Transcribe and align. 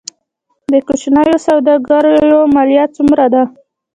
د 0.71 0.73
کوچنیو 0.87 1.37
سوداګریو 1.47 2.39
مالیه 2.55 2.85
څومره 2.95 3.25
ده؟ 3.33 3.43